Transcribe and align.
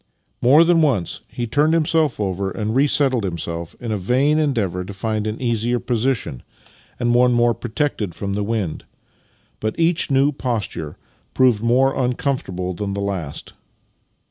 "More 0.51 0.63
than 0.63 0.81
once 0.81 1.21
he 1.27 1.45
turned 1.45 1.75
himself 1.75 2.19
over 2.19 2.49
and 2.49 2.73
resettled 2.75 3.23
himself, 3.23 3.75
in 3.79 3.91
a 3.91 3.97
vain 3.97 4.39
endeavour 4.39 4.83
to 4.83 4.93
find 4.95 5.27
an 5.27 5.39
easier 5.39 5.79
position 5.79 6.41
and 6.99 7.13
one 7.13 7.33
more 7.33 7.53
protected 7.53 8.15
from 8.15 8.33
the 8.33 8.41
wind, 8.43 8.85
but 9.59 9.79
each 9.79 10.09
new 10.09 10.31
posture 10.31 10.97
proved 11.35 11.61
more 11.61 11.93
uncomfortable 11.95 12.73
than 12.73 12.93
the 12.95 12.99
last. 12.99 13.53